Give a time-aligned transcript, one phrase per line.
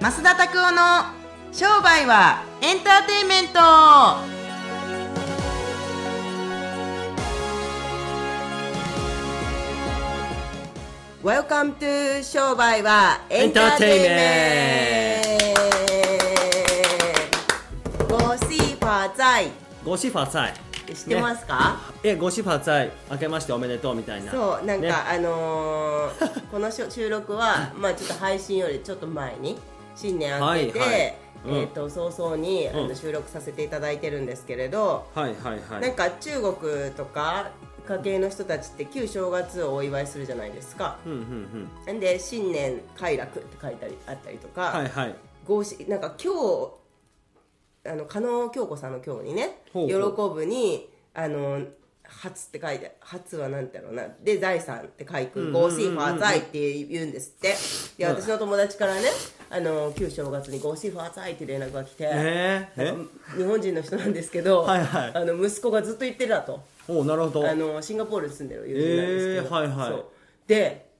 [0.00, 1.04] 増田拓夫の
[1.52, 3.60] 商売はエンターテインメント
[11.22, 15.38] 「Welcome to 商売はエンターテイメン
[18.08, 19.50] ト」「ゴシファザイ。
[19.84, 20.54] ゴシファサイ」
[20.94, 24.32] 知ってますか、えゴシファサイ明けましておめでとうみたいな。
[24.32, 24.92] そうなんか、ね。
[24.92, 29.58] あのー この収録はまあちょっと配信よりちょっと前に
[30.00, 31.14] 新年明けて、はいはい。
[31.46, 31.56] うん。
[31.56, 32.88] えっ、と早々に、あうん。
[32.88, 35.80] の収録させていただいてるんですけれど、はいはいはい。
[35.80, 37.50] なんか中国とか
[37.86, 40.98] 家系の人たちって旧正月をお祝いするじゃないですか。
[41.04, 41.96] うんうんうん。
[41.96, 45.14] んで新年快楽って書いたりあったりとか、はいはい。
[45.46, 49.94] 合しなんか今日あの加納京子さんの今日にね喜
[50.32, 51.62] ぶにあの
[52.04, 54.04] 初って書いて初はなんだろうな。
[54.22, 57.54] で財産って書いてんうんうんゴーシーファーザイって言うんですって。
[57.98, 59.02] で私の友達からね
[59.52, 62.94] あの旧正月にゴーシーファーザイって連絡が来て、えー、
[63.36, 63.36] え？
[63.36, 65.12] 日本人の人なんですけどはいはい。
[65.14, 66.62] あの息子がずっと言ってるだと。
[66.86, 67.50] おなるほど。
[67.50, 70.02] あのシンガポールに住んでる友人なんですけど、えーはいはい。
[70.46, 70.90] で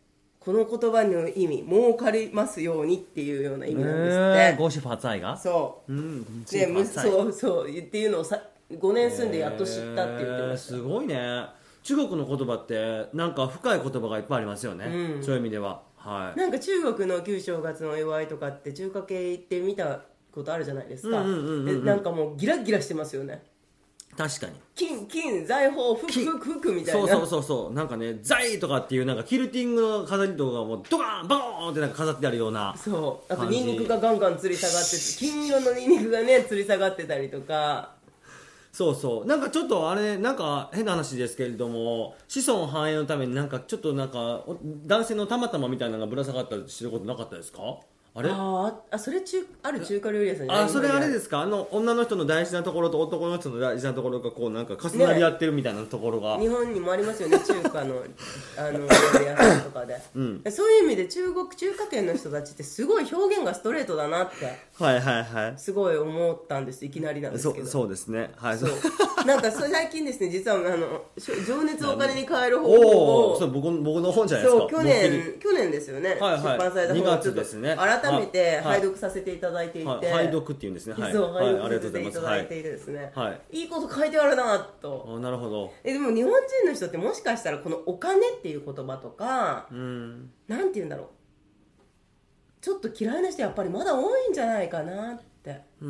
[0.40, 4.18] この言葉の意味儲かりますようにっていうような意味なんですって、
[4.52, 5.36] えー、ゴシファサイが？
[5.36, 5.92] そう。
[5.92, 11.46] うんでそうそうっていうのをさ5年住んでやっと知ったって言ってました、えーすごいね。
[11.82, 15.24] 中国の言葉ってなんか深い言葉がいっぱいありますよね、うん。
[15.24, 16.38] そういう意味でははい。
[16.38, 20.00] なんか中国の旧正月のお祝いとかって中華系行って見た
[20.32, 21.20] ことあるじゃないですか。
[21.20, 21.84] うんうんうんうんうん。
[21.84, 23.42] でなんかもうギラギラしてますよね。
[24.16, 24.52] 確かに。
[24.74, 26.26] 金金財宝服金。
[26.26, 27.00] 服服みたいな。
[27.00, 27.72] そうそうそうそう。
[27.72, 33.32] なんかね「ザイ!」とかっていうなんかキルティングの飾りとかがもうドカーンバコーンってなんか飾ってあるようなそう。
[33.32, 37.94] あとニンニクがガンガン吊り下がってて金色のニンニクがね吊り下がってたりとか
[38.72, 39.26] そうそう。
[39.26, 44.44] なんかちょっとあれなんか変な話ですけれども子孫繁栄のためになんかちょっとなんか
[44.86, 47.60] 男性のたまたまみたいなのがぶら下がったりしてることなかったですか？
[48.14, 48.30] あれ？
[48.30, 50.64] あーあそれ中ある中華料理屋さんじゃない？
[50.64, 58.02] あそれあれですすかあの女の人の大事なところと男の人の大事なところがこうなんか重なり合ってるみたいなところが、日本にもありますよね中華の
[58.58, 58.86] あの 料
[59.20, 60.42] 理屋さんとかで、ん。
[60.50, 64.46] そういう意味で中国中華圏の人たちってすごい表現がストレートだなって。
[64.82, 65.54] はいはいはい。
[65.58, 67.64] すごい思ったんですいきなりなんですけど。
[67.66, 68.30] そうそうですね。
[68.36, 68.58] はい。
[68.58, 68.70] そう。
[69.26, 71.02] なんか最近ですね実はあの
[71.46, 74.66] 情熱をお金に変える方お法おをそれ僕僕の本じゃないですか。
[74.68, 76.42] 去年去年ですよね、はいはい。
[76.42, 77.76] 出版された2本をちょっと月ですね。
[77.76, 78.62] 改めてはい。
[78.62, 80.06] 拝読させていただいていて、はい。
[80.10, 80.94] 拝読っていうんですね。
[80.94, 81.12] はい。
[81.12, 81.46] そうはい。
[81.46, 82.60] 拝読させていただいてはい。
[82.60, 85.06] いてですね、はいいこと書いてあるなと。
[85.16, 85.72] あなるほど。
[85.84, 90.30] えでも日本人の人ってもしかしたらこのお金っていう言葉とかうん。
[90.48, 91.06] なんて言うんだろう。
[92.60, 95.62] ちょっと嫌いな人やっぱりまだ多いんじゃないかなって。
[95.80, 95.88] うー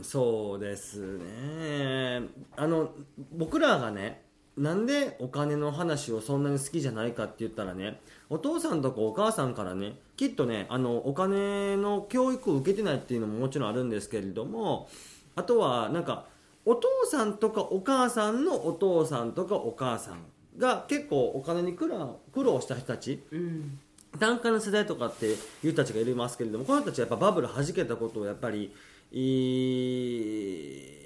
[0.00, 0.04] ん。
[0.04, 2.20] そうですね。
[2.56, 2.90] あの
[3.32, 4.23] 僕らがね
[4.56, 8.00] なんでお金の話をそんなに好きじゃないかって言ったらね
[8.30, 14.88] お父さんとかお母さんからねきっとねあのお金の教育を受けてないっていうのももちろんあるんですけれども
[15.34, 16.26] あとはなんか
[16.64, 20.18] お父さんとかお母さんのお父さんとかお母さん
[20.56, 23.78] が結構お金に苦労した人たちうん。
[24.18, 25.36] 単価の世代とかっていう
[25.72, 28.72] 人たちがいますけれどもこの人たちはやっぱバブル弾けたことをやっぱり
[29.10, 31.03] いい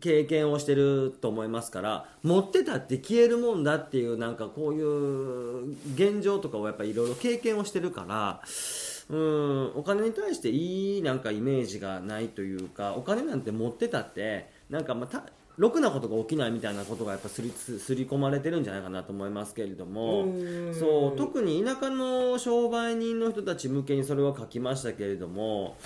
[0.00, 8.40] 経験をしてると思いますから持ってたって消えるもんだっていうなんかこういう現状とかをやっぱりいろいろ経験をしてるから
[9.08, 15.24] うんお金に対していいなんかイメージがないというかお金なんて持ってたってなんかまあた
[15.56, 20.74] ろくなことが起きないみたいなことがやっぱすりすすり込まれてるんじゃないかなと思いますけれどもうん。
[20.74, 25.76] そう特に田舎の商売人の人たち向けにそれは書きましたけれども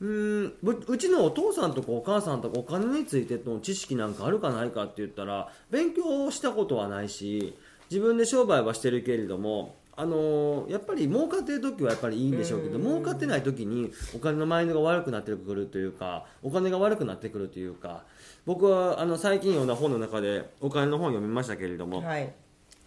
[0.00, 7.56] うんううちのお父さんとかお母さんとかお金についての知識なんかあるかないかって言ったら勉強したことはないし
[7.90, 18.02] 自分で商売はしてるけれどもあのーやっぱり儲かってる時はやっぱりいいんでしょうけど儲かってない時にお金のマインドが悪くなってくるというかお金が悪くなってくるというか
[18.44, 22.32] 僕はあの最近読んだ本の中でお金の本を読みましたけれども、はい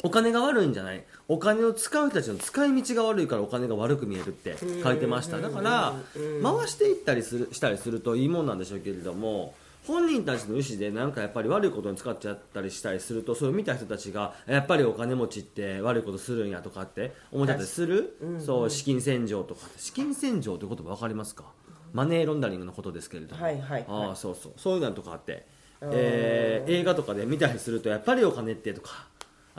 [0.07, 1.03] お金が悪いんじゃない？
[1.27, 5.39] お金を使う人たちの使い道が悪いからお金が悪く見えるって書いてました。
[5.39, 5.93] だから
[6.41, 9.53] 回していったりするしたりするといいもんなんでしょうけれども
[9.85, 21.43] 本人たちの意思でなんかやっぱり悪いことに使っちゃったりしたりするとそれを見た人たちがやっぱりお金持ちって悪いことするんやとかって思っちゃったりする、そう資金洗浄とか資金洗浄って言葉分かりますか？
[21.91, 23.85] マネーロンダリングのことですけれども、はいはいはい。
[23.87, 24.53] ああそうそう。
[24.55, 25.45] そういうのとかあって、
[25.81, 29.07] えー映画とかで見たりするとやっぱりお金ってとか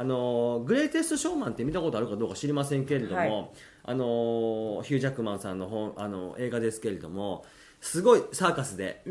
[0.01, 3.51] あのーグレイテストショーマンって見たことあるかどうか知りませんけれども、はい。
[3.83, 7.45] あのーヒュージャックマンさんの本あの映画ですけれども
[7.81, 9.11] すごいサーカスで、う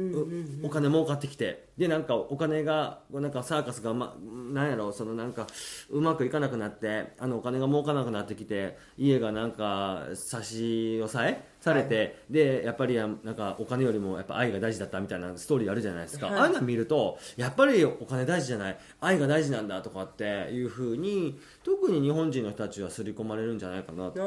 [0.64, 4.16] お金儲かってきてでなんかお金がなんかサーカスが、ま、
[4.52, 5.46] なんやろそのなんか
[5.90, 12.16] うまくいかなくなってあのお金が儲からなくなってきて家がなんか差し押さえされて、はい。
[12.32, 16.36] でやっぱりなんかお金よりもやっぱ愛が大事だったみたいなストーリーあるじゃないですか、はい。
[16.36, 24.20] ああいうの見るとやっぱりお金大事じゃない愛が大事なんだとかっていうふうに特に日本人の人たちは刷り込まれるんじゃないかなって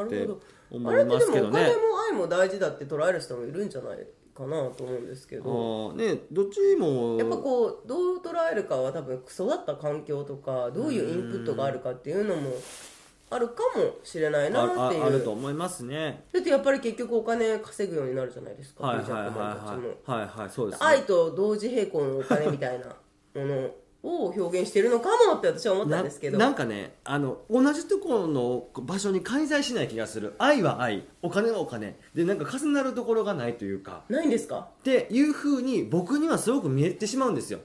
[0.70, 1.64] 思いますけどね。
[1.64, 1.90] もお金も。
[2.10, 12.52] 愛も大事だって捉える人もいるんじゃないかなと思うんですけあどーねどっちもやっぱこうどう捉えるかは多分育った環境とかどういうインプットがあるかっていうのも
[13.30, 15.04] あるかもしれないなあっていう。
[15.04, 16.24] ああると思いますね。
[16.32, 20.86] だってやっぱり結局お金稼ぐようになるじゃないですか、はいはいはいはいはいはいそうです、ね。
[20.86, 23.70] 愛と同時並行のお金みたいなもの
[24.02, 26.38] を表現してるのかもって私は思ったんですけど。
[26.38, 30.34] ななんかねあの同じところの場所に介在しない気がする。
[30.38, 31.04] 愛は愛。
[31.22, 31.98] お金はお金。
[32.14, 34.02] でなんか重なるところがないというか。
[34.08, 34.68] ないんですか？
[34.80, 37.60] っていうふうに僕にはすごく見えてしまうんですよ。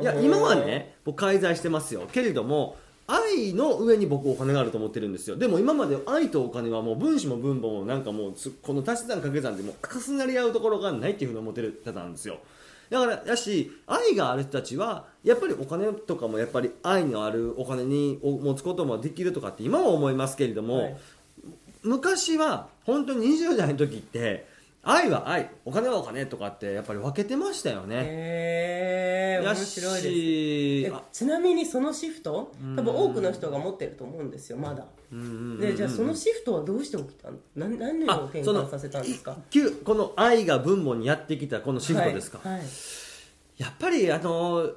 [0.00, 2.08] いやうん今はね僕介在してますよ。
[2.12, 2.76] けれども
[3.06, 5.36] 愛の上に僕お金があると思ってるんですよ。
[5.36, 12.38] でも今まで愛とお金はもう分子も分母もなんかもうつこの足し算掛け算でもう重なり合うところがないっていうふうに思ってたんですよ
[12.92, 20.96] だからやし愛がある人たちはやっぱりお金とかもやっぱり愛のあるお金にを持つこともできるとかって今は思いますけれども、はい。
[21.82, 24.46] 昔は本当に20代の時って
[24.84, 25.48] 愛は愛。
[25.64, 27.96] お金はお金とかってやっぱり分けてましたよね。
[27.98, 30.94] へえや面白いです。
[31.12, 34.86] ちなみにそのシフト多分多くの人が持ってると思うんですよまだ。
[35.60, 39.36] でじゃあそのシフトはどうして起きたの何何を転換させたんですか？
[39.84, 42.66] この愛が分母にやってきたこのシフトですか、はいはい。
[43.58, 44.68] やっぱりあの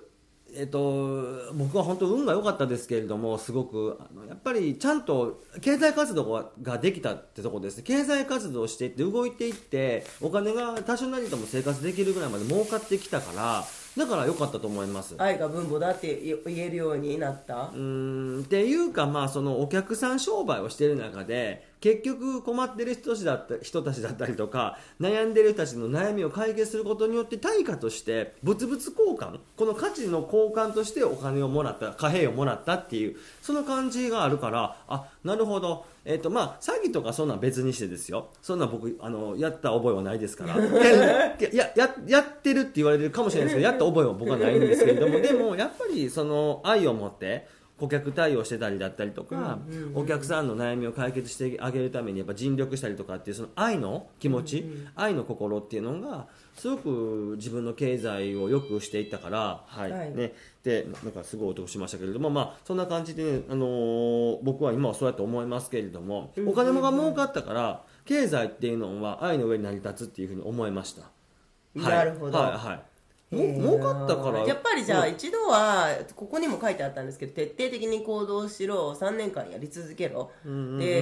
[0.58, 13.64] えっと、僕は本当運が良かったですけれどもすごくあのやっぱりちゃんと経済活動がができたってところですね経済活動をしていって動いていってお金が多少なりとも生活できるぐらいまで儲かってきたから
[13.98, 15.16] だから良かったと思います。
[15.18, 17.72] 愛が分母だって言えるようになった？
[17.74, 38.30] うーんっていうか、まあ、そのお客さん商売をしている中で結局困ってる人たちだった人たちだったりとか悩んでる人たちの悩みを解決することによって対価として物々交換この価値の交換としてお金をもらった貨幣をもらったっていうその感じがあるからあなるほど、えっとまあ、詐欺とかそんなん別にしてですよ。
[38.42, 40.56] そんなん僕あのやった覚えはないですから。
[41.38, 45.20] けやややってるって言われるかもしれないですけどやった覚えは僕はないんですけれども。
[45.20, 47.48] でもやっぱりその愛を持って
[47.78, 59.92] 顧客対応してたりだったりとか、うんうんうんお客さんの悩みを解決してあげるためにやっぱ尽力したりとかっていうその愛の気持ち、愛の心っていうのがすごく自分の経済を良くしていったから、はい。
[59.92, 60.34] はいね、
[60.64, 71.04] でなんかすごい音がしましたけれども、まあ、そんな感じで、ねあのー僕は今はそうやって思いますけれども、お金もが儲かったから経済っていうのは愛の上に成り立つっていうふうに思いました。
[71.04, 72.38] はいなるほど。
[72.38, 72.52] はい。
[72.52, 72.78] はい。
[72.78, 72.84] も
[73.32, 74.40] 儲かったから。
[74.46, 75.14] やっぱりじゃあうん。
[75.14, 80.32] 一度はここにも書いてあったんですけど徹底的に行動しろ3年間やり続けろ。
[80.44, 81.02] で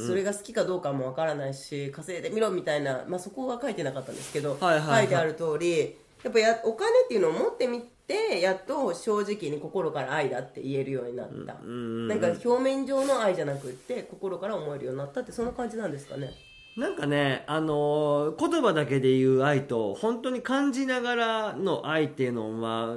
[0.00, 5.00] それが好きかどうかもわからないし稼いでみろみたいな、まあ、そこは書いてなかったんですけど、はいはいはい。
[5.02, 16.32] 書いてある通りやっぱやお金っていうのを持ってみてやっと正直に心から愛だって言えるようになった、なんか表面上の愛じゃなくって心から思えるようになったってそんな感じなんですかね
[16.78, 22.96] なんかね、あのー言葉だけで言う愛と本当に感じながらの愛っていうのは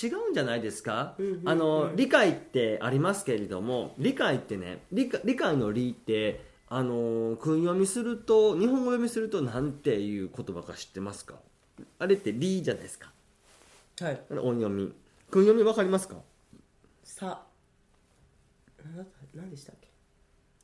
[0.00, 11.34] 違うんじゃないですか、あの理解ってありますけれども理解ってね理解理解の理ってあのー訓読みすると日本語読みするとなんていう言葉か知ってますか？
[11.98, 13.10] あれって理じゃないですか。
[14.00, 14.20] はい。
[14.30, 14.92] 音読み。
[15.28, 16.14] 訓読みわかりますか？
[17.02, 17.42] さ。
[18.96, 19.88] な何でしたっけ？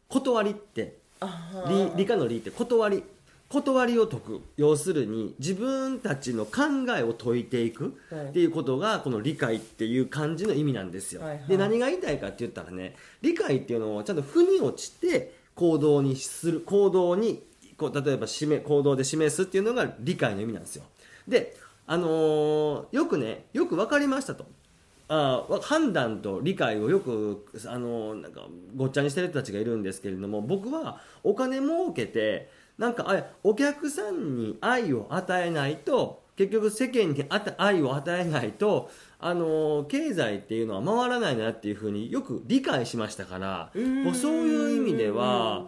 [0.08, 1.02] 断りって。
[1.02, 1.03] あ
[1.68, 3.02] 理理科の理って断り。
[3.48, 4.40] 断りを解く。
[4.56, 6.62] 要するに自分たちの考
[6.96, 7.96] えを解いていく。
[8.10, 8.24] はい。
[8.26, 11.44] っていうことがこの理解っていう漢字の意味なんですよ、はいはい。
[11.46, 17.42] で何が言いたいかって言ったらね理解っていうのをちゃんと腑に落ちて行動にする行動に
[17.76, 20.84] こう例えば示行動で示すっていうのが理解の意味なんですよ。
[21.28, 24.46] であのーよくねよく分かりましたと
[25.08, 45.66] あー判断と理解をよく、あのーなんかごっちゃにしてる人たちがいるんですけれども僕はお金儲けてなんかあお客さんに愛を与えないと結局世間にあた愛を与えないと、あのー経済っていうのは回らないなっていうふうによく理解しましたからもうそういう意味では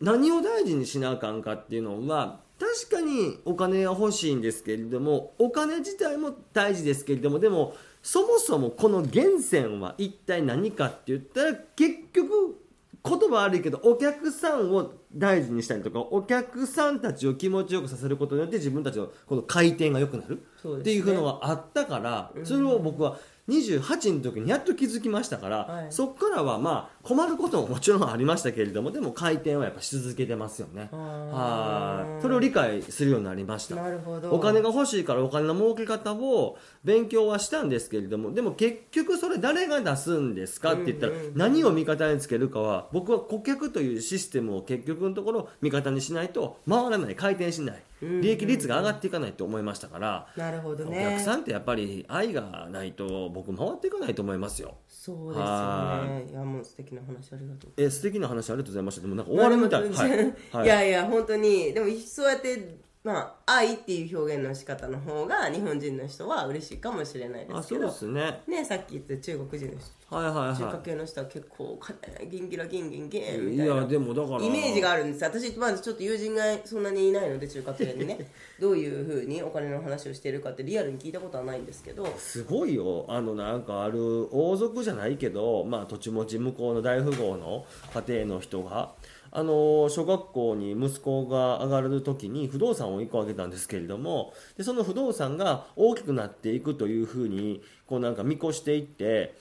[0.00, 12.58] 何を大事にしなあかんかっていうのは確かにお金は欲しいんですけれどもお金自体も大事ですけれどもでもそもそもこの源泉は一体何かって言ったら結局
[13.04, 20.40] 言言葉悪いけどお客さんを大事にしたりとかお客さんたちを気持ちよくさせることによって自分たちのこの回転が良くなる
[20.78, 23.18] っていうのがあったからそれを僕は
[23.48, 25.86] 28の時にやっと気づきましたから、はい。
[25.90, 30.88] そこからはまあ困ることももちろんありましたけれどもでも回転はやっぱし続けてますよね。
[30.92, 32.22] はい。
[32.22, 33.76] それを理解するようになりました。
[33.76, 34.30] なるほど。
[34.30, 47.16] お金が欲しいからお金の儲け方を勉強はしたんですけれどもでも結局それ誰が出すんですかって言ったら何を味方につけるかは僕は顧客というシステムを結局のところ味方にしないと回らない。
[47.16, 54.76] 回転しない利益率が上がっていかないと思いましたからなるほどおね客さんってやっぱり愛がないと僕回っていかないと思いますよ。
[54.88, 59.00] そうですよはねいやもう素敵な話ありがとうえ素敵な話ありがとうございました。
[59.02, 60.64] でもなんか終わるみたい、はい。
[60.64, 61.72] いやいや本当に。
[61.72, 68.42] でもそうやってまあ愛っていう表現の仕方の方が日本人の人は嬉しいかもしれないであそうすけどですね。
[68.46, 70.14] ねさっき言った中国人の人。
[70.14, 73.74] はいはい中華は系の人は結構金ギンギラギンギンギンいみたいな。
[73.74, 74.44] いやでもだから。
[74.44, 75.24] イメージがあるんです。
[75.24, 78.30] 私まずちょっと友人がそんなにいないので中華系にね。
[78.60, 82.06] どういうふうにお金の話をしているかってリアルに聞いたことはないんですけど。
[82.18, 83.06] すごいよ。
[83.08, 87.64] あのなんかある王族じゃないけど、まあ、土地持ち向こうの大富豪の
[88.06, 88.92] 家庭の人が
[89.34, 99.34] あの小学校に息子が上がる時に不動産を1個あげたんですけれどもでその不動産が大きくなっていくというふうにこうなんか見越していって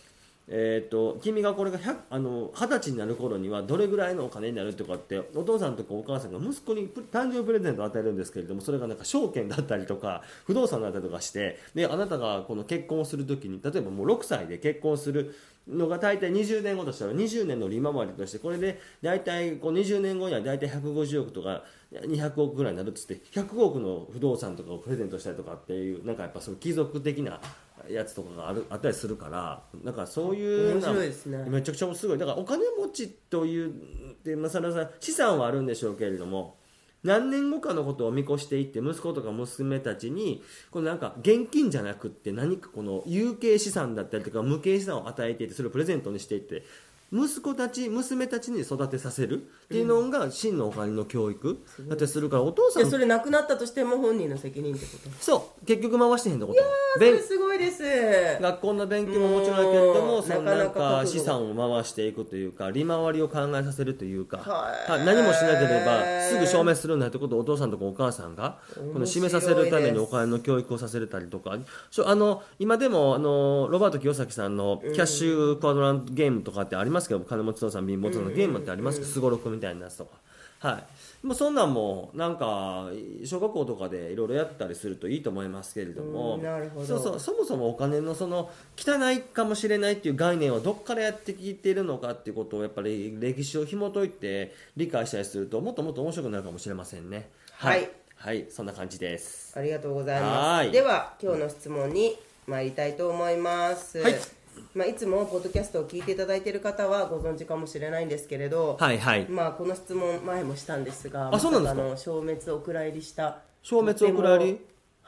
[0.53, 15.33] えー、と君がこれが100あの20歳になる頃にはどれぐらいのお金になるとかってお父さんとかお母さんが息子に誕生日プレゼントを与えるんですけれどもそれがなんか証券だったりとか不動産だったりとかしてであなたがこの結婚をする時に例えばもう6歳で結婚する
[15.69, 27.39] のが大体20年後としたら20年の利回りとしてこれで大体こう20年後には大体150億とか200億ぐらいになるっつって100億の不動産とかをプレゼントしたりとかっていうなんかやっぱその貴族的な
[27.89, 31.45] やつとかがあるあったりするからなんかそういう面白いですね。
[31.49, 32.17] めちゃくちゃすごい。
[32.17, 33.73] だからお金持ちという
[34.23, 36.57] でまあ、さらさら資産はあるんでしょうけれども
[37.03, 46.63] 何年後かのことを見越していって息子とか娘たちにこのなんか現金じゃなくって何かこの有形資産だったりとか無形資産を与えていってそれをプレゼントにしていって
[47.13, 55.09] 息子たち娘たちに育てさせるっていうのが真のお金の教育だったりするからお父さんでそれなくなったとしても本人の責任ってこと。
[55.19, 55.65] そう。
[55.65, 56.59] 結局回してへんってこと。
[56.93, 57.83] そ勉れすごいです。
[58.41, 64.39] 学校の勉強ももちろんやけれどもそのなんなか資産を回していくというか利回りを考えさせるというか、
[64.87, 68.59] 何もしなければすぐ消滅するんだってことをお父さんとかお母さんが
[68.93, 71.57] この示させるためにお金の教育をさせれたりとか。
[72.05, 80.21] あの今でもあのロバート清崎さんのキャッシュクワドラントゲームとかってありますけど金持ち父さん貧乏父さんのゲームってありますけどすごろくみたいなやつとか。
[80.61, 80.83] は
[81.23, 82.91] い、もうそんなんもなんか
[83.25, 86.85] 小学校とかでいろいろやったりするといいと思いますけれども、うんなるほど。
[86.85, 87.19] そうそう。
[87.19, 97.27] そもそもお金のその汚いかもしれないっていう概念はどこからやってきているのかっていうことをやっぱり歴史を紐解いて理解したりするともっともっと面白くなるかもしれませんね。
[97.53, 97.89] はい。
[98.15, 99.57] はい、そんな感じです。
[99.57, 100.67] ありがとうございまはい。
[100.67, 102.15] すでは今日の質問に
[102.45, 104.13] 参りたいと思います、はい
[104.73, 109.27] まあ、いつもポッドキャストを聞いていただいている方はご存知かもしれないんですけれど、はいはい。
[109.29, 111.81] まあ、この質問前もしたんですがあそうなんですか？
[111.81, 114.61] まさの消滅お蔵入りした消滅お蔵入り？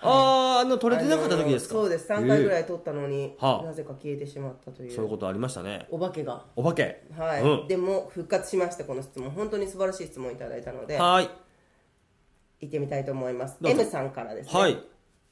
[0.06, 1.76] あああの取れてなかった時ですか？
[1.76, 2.12] あのそうです。
[2.12, 3.66] 3回ぐらい、い取ったのに、はあ。
[3.66, 4.92] なぜか消えてしまったという。
[4.92, 5.88] そういうことありましたね。
[5.90, 6.44] お化けが。
[6.58, 7.04] お化け。
[7.18, 7.68] はい、うん。
[7.70, 9.32] でも復活しましたこの質問。
[9.32, 11.30] 本当に素晴らしい質問いただいたのではい。
[12.60, 13.56] 行ってみたいと思います。
[13.62, 13.82] どうぞ。
[13.82, 14.78] M さんからですね、はい。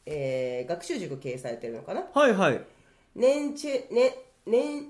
[0.05, 2.03] えー学習塾経営されてるのかな？
[2.13, 2.61] はいはい
[3.15, 4.15] 年中ね
[4.45, 4.85] 年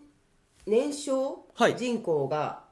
[0.65, 1.75] 年少はい。
[1.75, 2.63] 人口が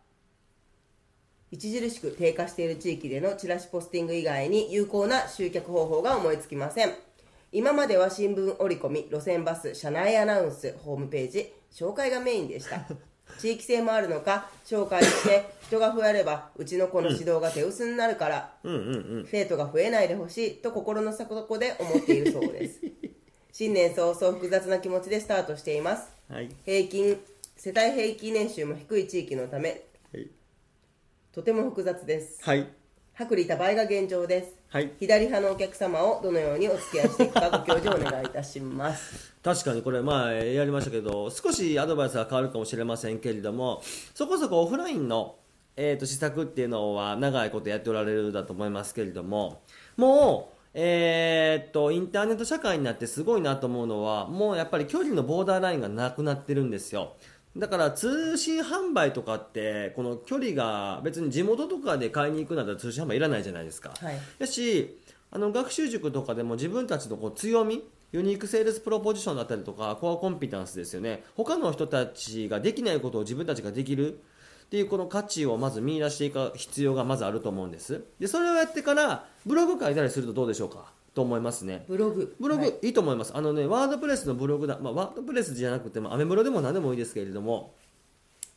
[1.51, 6.93] 著しく低下している地域でのチラシポスティング以外に有効な集客方法が思いつきません。
[7.51, 12.85] 今までは新聞折り込み路線バス車内アナウンスホームページ紹介がメインでした。
[13.39, 19.27] 地域性もあるのか紹介して人が増えればうちの子の指導が手薄になるから、うんうんうん。
[19.29, 22.81] 生徒が増えないでほしいと心の底で思っているそうです
[23.59, 26.09] 新年早々複雑な気持ちでスタートしています。
[26.31, 26.49] はい。
[26.65, 27.17] 平均
[27.57, 29.81] 世帯平均年収も低い地域のため
[30.13, 30.29] はい。
[31.33, 32.41] とても複雑です。
[32.41, 32.69] はい。
[33.19, 34.55] 薄利多売が現状です。
[34.69, 34.93] はい。
[34.97, 39.33] 左派のお客様をどのようにお付き合いしていくかご教授お願いいたします。
[39.43, 43.81] 確かにこれ前やりましたけど少しアドバイスは変わるかもしれませんけれども
[44.15, 45.35] そこそこオフラインの、
[45.75, 49.63] えー、と施策っていうのは長いことやっておられるだと思いますけれども
[49.97, 57.13] もうえー、とインターネット社会になってすごいなと思うのはもうやっぱり距離のボーダーラインがなくなってるんですよ。
[57.57, 64.19] だから通信販売とかってこの距離が別に地元とかで買いに行くんだったら通信販売いらないじゃないですか、はい。
[64.37, 64.99] やし
[65.31, 71.23] あの学習塾とかでも自分たちのこう強みユニークセールスプロポジションだったりとかコアコンピタンスですよね。
[71.35, 74.21] 他の人たちができないことを自分たちができる
[74.69, 78.03] っていうこの価値をまず見出していく必要がまずあると思うんです。
[78.19, 80.91] でそれをやってからブログ書いたりするとどうでしょうか？
[81.15, 81.85] と思いますね。
[81.87, 82.35] ブログ。
[82.39, 82.75] ブログ、はい。
[82.83, 83.31] い、いと思います。
[83.35, 87.73] あのねワードプレスのブログだ、まあ、ワードプレスじゃなくてもアメブロでも何でもいいですけれども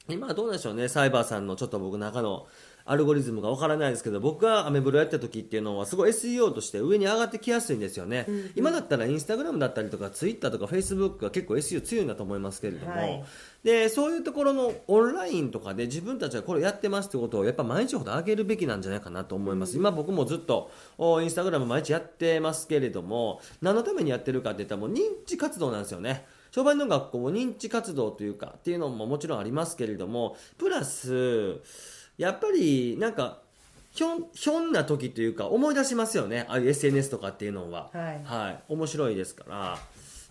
[0.07, 0.89] 今はどうなんでしょうね？
[0.89, 2.47] サイバーさんのちょっと僕の中の
[2.85, 13.25] アルゴリズムがわからないですけど僕がアメブロやった時っていうのはすごい SEO として上に上がってきやすいんですよね、今だったらインスタグラムだったりとかツイッターとかフェイスブックが結構 SEO 強いんだと思いますけれども、はい。
[13.63, 26.25] でそういうところのオンラインとかで自分たちはこれやってますってことをやっぱ毎日ほど上げるべきなんじゃないかなと思います、今僕もずっとおインスタグラム毎日やってますけれども何のためにやってるかって言ったらもう認知活動なんですよね。
[26.51, 31.61] 商売の学校も認知活動というかっていうのももちろんありますけれどもプラス
[32.19, 33.41] やっぱりなんか
[33.93, 36.47] ひょんひょんな時というか思い出しますよね。
[36.49, 37.91] ああいう SNS とかっていうのは。
[38.25, 38.63] はい。
[38.69, 39.79] 面白いですから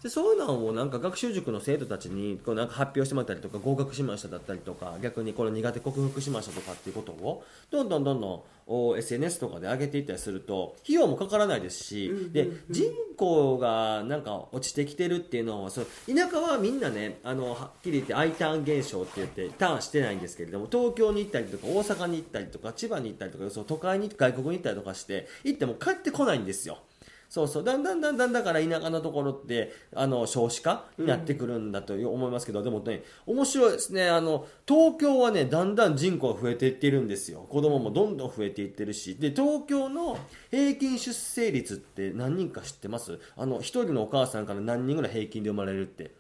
[0.04, 26.78] でそういうのをなんか学習塾の生徒たちにこうなんか発表してもらったりとか合格しましただったりとか逆にこれ苦手克服しましたとかっていうことをどんどんどんどんお SNS とかで上げていったりすると費用もかからないですし、で人口がなんか落ちてきてるっていうのはそう田舎はみんなねあのはっきり言って I ターン現象って言ってターンしてないんですけれども東京に行ったりとか大阪に行ったりとか千葉に行ったりとかそう都会に外国に行ったりとかして行っても帰ってこないんですよ。
[27.32, 27.64] そうそう。
[27.64, 34.10] だんだんだんだんだから田舎のところってあの少子化になってくるんだと思いますけど、でもね面白いですね。
[34.10, 37.48] あの東京はねだんだん人口が増えていってるんですよ。
[37.50, 39.16] 子供もどんどん増えていってるし。
[39.16, 40.20] で東京の
[40.52, 43.18] 平均出生率って何人か知ってます？
[43.38, 46.12] あの一人のお母さんから何人ぐらい平均で生まれるって。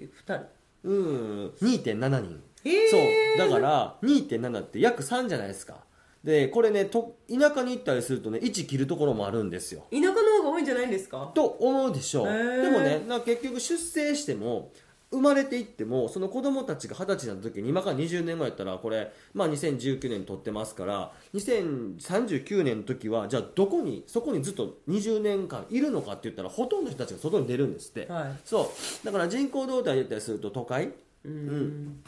[0.00, 0.46] え二人？
[0.82, 1.52] うん。
[1.62, 2.42] 2.7人。
[2.90, 3.38] そう。
[3.38, 5.85] だから2.7って約3じゃないですか
[6.26, 9.86] でこれねと田舎に行ったりするとね1切るところもあるんですよ。
[9.92, 11.30] 田舎の方が多いんじゃないんですか？
[11.34, 12.26] と思うでしょう。
[12.26, 14.72] でもねな結局出生しても
[15.12, 28.32] 生まれていってもその子供たちが二十歳になった時に今から20年後やったらこれ、まあ、2019年に撮ってますから2039年の時はじゃあどこにそこにずっと20年間いるのかって言ったらほとんどの人たちが外に出るんですって、はい。
[28.44, 29.06] そう。
[29.06, 30.90] だから人口動態で言ったりすると都会？
[31.24, 32.02] うん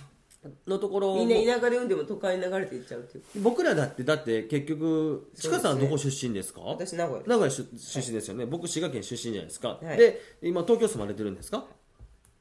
[0.67, 1.26] のところも。
[1.26, 3.25] みんな田舎で産んでも都会に流れていっちゃうっていう。
[3.43, 6.61] 僕らだってだって結局ちかさんどこ出身ですか？
[6.61, 7.25] 私名古屋。
[7.27, 9.96] 名古屋出出身ですよね、僕滋賀県出身じゃないですか、はい。
[9.96, 11.64] で今東京住まれてるんですか？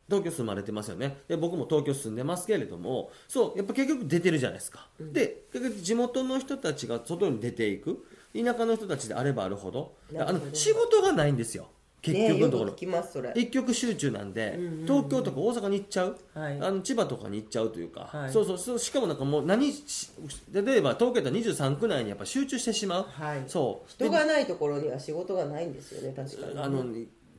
[0.07, 1.17] 東京住まれてますよね。
[1.27, 8.05] で僕も東京住んでますけれどもそうやっぱ結局出てるじゃないですか、で結局地元の人たちが外に出ていく。
[8.35, 9.95] 田舎の人たちであればあるほど。
[10.11, 10.45] あなるほど。
[10.47, 11.69] の仕事がないんですよ
[12.13, 16.59] 結局のところ、一極集中なんで、東京とか大阪に行っちゃう、はい。
[16.59, 18.31] あの千葉とかに行っちゃうというか、はい。
[18.31, 18.57] そうそう。
[18.57, 20.11] そうしかもなんかもう何し
[20.51, 23.43] 例えば東京だったら23区内にやっぱ集中してしまう、はい。
[23.47, 23.91] そう。
[23.91, 26.59] 人がないところには仕事がないんですよね確かに。
[26.59, 26.85] あの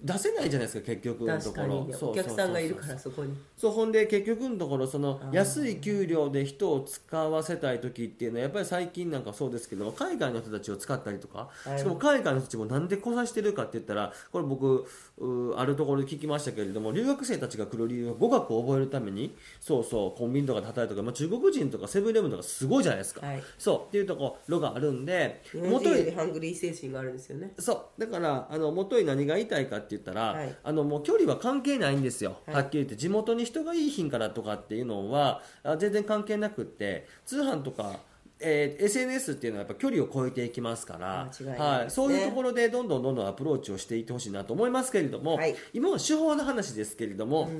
[0.02, 1.66] 出せないじゃないですか結局のところ。
[1.84, 1.88] に。
[1.88, 3.34] ねお客さんがいるからそこに。
[3.56, 11.78] そうほんで結局のところその安い給料で人を使わせたい時っていうのはやっぱり最近なんかそうですけど海外の人たちを使ったりとか、はい。
[11.78, 14.86] しかも海外の人たちもなんで来させてるかって言ったらこれ僕
[15.18, 23.42] うあるところで聞きましたけれども留学生たちが来る理由は語学を覚えるためにそうそうコンビニとかで働いたりとか、まあ、中国人とかセブンイレブンとかすごいじゃないですか、はい。
[23.58, 27.52] そうっていうところがあるんで日本人よりハングリー精神があるんですよね。
[27.58, 28.00] そう。
[28.00, 30.56] だからあの元に何が言いたいかって言ったら、はい。
[30.62, 32.54] あのもう距離は関係ないんですよ、はい。
[32.56, 38.00] はっきり言って地元に人がいい品からとかっていうのはあ全然関係なくって通販とか
[38.40, 41.84] えー SNS っていうのはやっぱ距離を超えていきますから、いないですね。
[41.88, 45.56] そういうところでどんどんどんどんアプローチをしていってほしいなと思いますけれども、はい。
[45.72, 47.50] 今は手法の話ですけれども、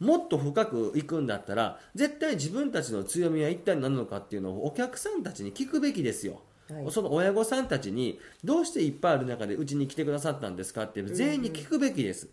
[0.00, 5.14] もっと深くいくんだったら絶対自分たちの強みは一体何なのかっていうのをお客さん。
[5.22, 6.40] たちに聞くべきですよ。
[6.70, 6.90] はい。
[6.90, 12.28] その親御さんたちにどうしていっぱいある中でうちに来てくださったんですかって全員に聞くべきです、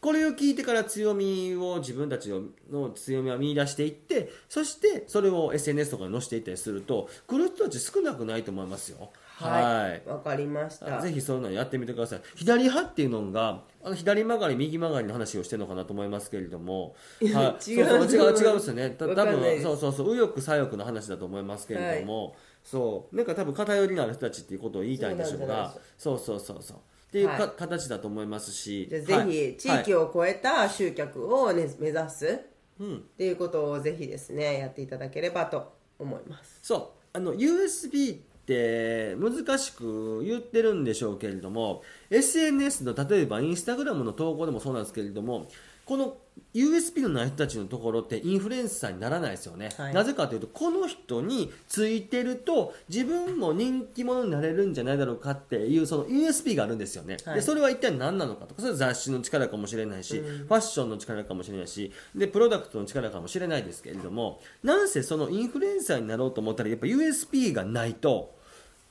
[0.00, 2.28] これを聞いてから強みを自分たち
[2.70, 10.08] の強みを見出していってそしてそれを SNS とかに載せていったりすると来る人たち少なくないと思いますよはい。
[10.08, 11.00] わかりました。
[11.00, 12.20] ぜひそういうのやってみてください。
[12.36, 17.86] 左派っていうのがあの左曲がり右曲がりの話をしてるのかなと思いますけれども、はい、違う。
[17.86, 18.68] そうそう違う違うんです。
[18.68, 20.06] よね多分そうそうそう。
[20.08, 23.16] 右翼左翼の話だと思いますけれども、そう。
[23.16, 25.74] なんか多分偏りのある人たちっていうことを言いたいんでしょうが。
[25.98, 27.50] そうそうそうそうっていうか、はい。
[27.56, 28.88] 形だと思いますし。
[28.88, 32.40] じゃあぜひ地域を、を超えた集客を、ね、目指す。
[32.80, 36.58] うん、っていうことをぜひですねやっていただければと思います。
[36.62, 36.88] そう。
[37.12, 45.48] あの USB って難しく言ってるんでしょうけれども SNS の例えばインスタグラムの投稿でもそうなんですけれども
[45.84, 46.16] この
[46.52, 49.94] USP のない人たちのところってインフルエンサーにならないですよね、はい。
[49.94, 57.34] なぜかというとこの人についてると自分も人気者になれるんじゃないだろうかっていうその USP があるんですよね、はい。
[57.36, 68.34] でそれは一体何なのかとかそれは雑誌の力かもしれないし、ファッションの力かもしれないしでプロダクトの力かもしれないですけれどもなんせそのインフルエンサーになろうと思ったらやっぱ USP がないと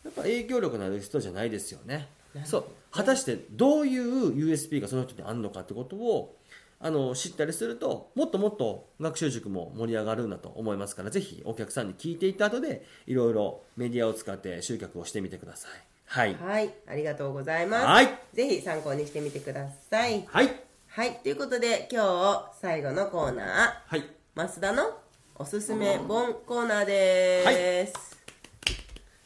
[0.03, 2.07] やっぱ影響力のある人じゃないですよね。
[2.45, 2.65] そう。
[2.91, 6.35] 果たしてどういう USP がその人にあるのかってことを
[6.83, 15.71] あの知ったりするともっともっと学習塾も盛り上がるんだと思いますからぜひお客さんに聞いていった後でいろいろメディアを使って集客をしてみてください。
[16.05, 16.35] はい。
[16.35, 16.73] はい。
[16.87, 18.19] ありがとうございます、はい。
[18.33, 20.25] ぜひ参考にしてみてください。
[20.27, 20.49] はい。
[20.87, 21.19] はい。
[21.23, 23.47] ということで今日最後のコーナー。
[23.87, 24.03] はい。
[24.35, 25.03] 増田の
[25.35, 28.17] おすすめ本コーナーです、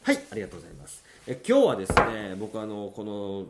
[0.02, 1.04] はい、ありがとうございます。
[1.26, 3.46] え今日はですね、僕あのこの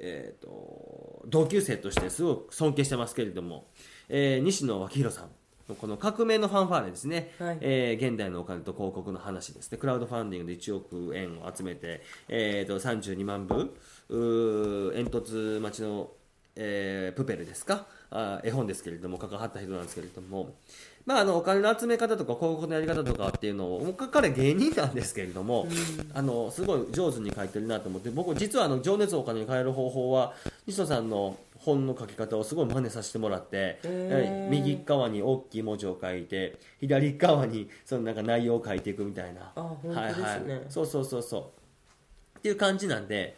[0.00, 3.66] えっ、と同級生としてすごく尊敬してますけれども、
[4.08, 5.28] えー西野昭弘さん
[5.68, 7.58] のこの革命のファンファーレですね、はい。
[7.60, 9.70] えー現代のお金と広告の話です。
[9.70, 13.76] ね、クラウドファンディングで1億円を集めて、えー、と32万部、
[14.08, 16.10] 煙突町の
[16.56, 17.86] えープペルですか？
[18.10, 20.56] あ絵本ですけれども関わった人なんですけれども、
[21.06, 25.66] まあ、あのお金の集め方とか広告のやり方とかっていうのを僕彼芸人なんですけれども、
[26.14, 30.34] あのすごい上手に書いてるなと思って僕実はあの情熱をお金に変える方法は
[30.66, 34.50] 西野さんの本の書き方をすごい真似させてもらって、へー。
[34.50, 39.52] 右側に大きい文字を書いて左側にそのなんか内容を書いていくみたいな。
[39.54, 40.24] あ本当ですね。
[40.24, 42.38] はいはい、そうそうそうそう。
[42.38, 43.36] っていう感じなんで、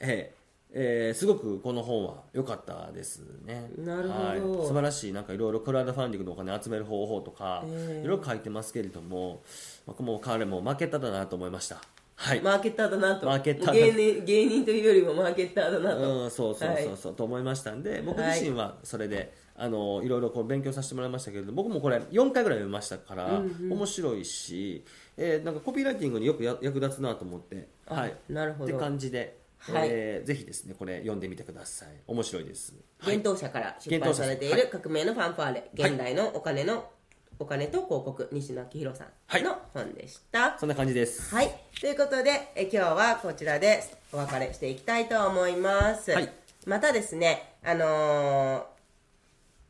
[0.00, 0.39] ええ
[0.72, 3.70] えーすごくこの本は良かったですね。
[3.78, 4.24] なるほど。
[4.24, 5.12] はい、素晴らしい。
[5.12, 9.42] なんかいろいろクラウドファンディングのお金集める方法とか、ええいろいろ書いてますけれども
[9.86, 11.80] 僕も彼も負けただなと思いました。
[12.20, 13.26] はい、マーケッターだなと。
[13.26, 13.72] マーケッターだ。
[13.72, 24.84] 芸人芸人というよりもマーケッターだなと、うん、そうそうそうそう、と思いましたんで僕自身はそれで、あのいろいろこう勉強させてもらいましたけれど僕もこれ4回ぐらい読みましたから、面白いし、
[25.16, 28.64] えーなんかコピーライティングによくや役立つなと思って、あはい、なるほど。
[28.66, 29.88] って感じで、はい。
[29.90, 31.88] えーぜひですねこれ読んでみてください。
[32.06, 33.18] 面白いです、はい。
[33.18, 35.90] 幻冬舎から出版されている革命のファンファーレ、はい。
[35.90, 36.90] 現代のお金の
[37.38, 40.58] お金と広告西野昭弘さんの本でした。
[40.58, 41.34] そんな感じです。
[41.34, 46.30] はい、ということでえ今日はこちらでお別れしていきたいと思います、はい。
[46.66, 48.80] またですねあのー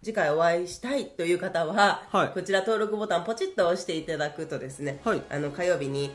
[0.02, 2.28] 次回お会いしたいという方は、はい。
[2.30, 5.22] こちら登録ボタンポチッと押していただくとですね、はい。
[5.28, 6.10] あの火曜日に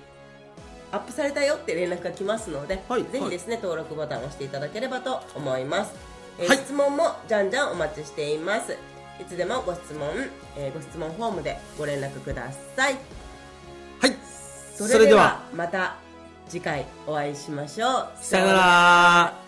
[0.95, 5.93] アップされたよって連絡が来ますので、はいぜひですね、登録ボタンを押していただければと思います、
[6.39, 6.57] えーはい。
[6.57, 8.77] 質問もじゃんじゃんお待ちしています。
[9.19, 10.09] いつでもご質問、
[10.57, 12.93] えーご質問フォームでご連絡ください。
[13.99, 14.15] はい。
[14.75, 15.41] それでは。
[15.53, 15.97] また
[16.47, 18.09] 次回お会いしましょう。
[18.21, 19.44] さよなら